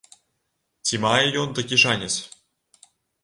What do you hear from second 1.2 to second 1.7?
ён